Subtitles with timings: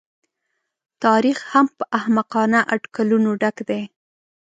[1.03, 3.81] تاریخ هم په احمقانه اټکلونو ډک دی.